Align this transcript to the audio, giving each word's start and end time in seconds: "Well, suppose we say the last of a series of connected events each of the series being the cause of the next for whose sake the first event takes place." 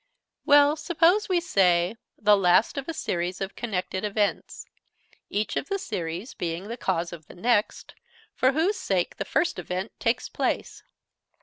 "Well, 0.47 0.75
suppose 0.77 1.29
we 1.29 1.39
say 1.39 1.95
the 2.17 2.35
last 2.35 2.75
of 2.75 2.89
a 2.89 2.91
series 2.93 3.39
of 3.39 3.53
connected 3.55 4.03
events 4.03 4.65
each 5.29 5.55
of 5.55 5.69
the 5.69 5.77
series 5.77 6.33
being 6.33 6.69
the 6.69 6.75
cause 6.75 7.13
of 7.13 7.27
the 7.27 7.35
next 7.35 7.93
for 8.33 8.53
whose 8.53 8.77
sake 8.79 9.17
the 9.17 9.25
first 9.25 9.59
event 9.59 9.91
takes 9.99 10.27
place." 10.27 10.81